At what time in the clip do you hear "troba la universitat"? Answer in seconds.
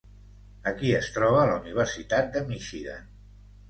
1.19-2.35